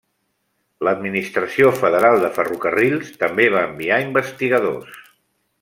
L'Administració 0.87 1.69
Federal 1.83 2.17
de 2.25 2.33
Ferrocarrils 2.39 3.15
també 3.25 3.49
va 3.59 3.63
enviar 3.71 4.03
investigadors. 4.11 5.01